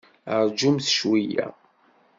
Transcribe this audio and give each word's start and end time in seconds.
Rjumt 0.41 0.85
cweyya! 0.97 1.47